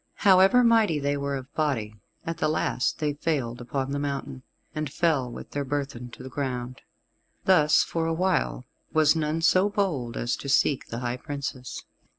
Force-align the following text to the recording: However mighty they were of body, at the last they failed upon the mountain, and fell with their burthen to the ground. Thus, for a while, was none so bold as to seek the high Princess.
However 0.25 0.63
mighty 0.63 0.97
they 0.97 1.15
were 1.15 1.35
of 1.35 1.53
body, 1.53 1.93
at 2.25 2.39
the 2.39 2.49
last 2.49 2.97
they 2.97 3.13
failed 3.13 3.61
upon 3.61 3.91
the 3.91 3.99
mountain, 3.99 4.41
and 4.73 4.91
fell 4.91 5.31
with 5.31 5.51
their 5.51 5.63
burthen 5.63 6.09
to 6.09 6.23
the 6.23 6.27
ground. 6.29 6.81
Thus, 7.45 7.83
for 7.83 8.07
a 8.07 8.13
while, 8.15 8.65
was 8.91 9.15
none 9.15 9.41
so 9.43 9.69
bold 9.69 10.17
as 10.17 10.35
to 10.37 10.49
seek 10.49 10.87
the 10.87 11.01
high 11.01 11.17
Princess. 11.17 11.83